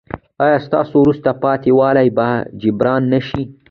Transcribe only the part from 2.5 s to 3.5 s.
جبران نه شي؟